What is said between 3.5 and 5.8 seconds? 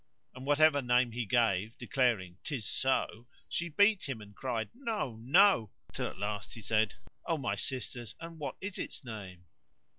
beat him and cried "No! no!"